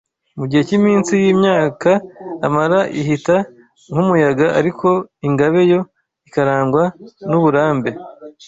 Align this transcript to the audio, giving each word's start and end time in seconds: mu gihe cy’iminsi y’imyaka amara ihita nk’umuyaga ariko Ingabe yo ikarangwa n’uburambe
mu 0.37 0.45
gihe 0.49 0.61
cy’iminsi 0.67 1.11
y’imyaka 1.23 1.91
amara 2.45 2.79
ihita 2.99 3.37
nk’umuyaga 3.91 4.47
ariko 4.59 4.87
Ingabe 5.27 5.61
yo 5.71 5.79
ikarangwa 6.27 6.83
n’uburambe 7.29 7.91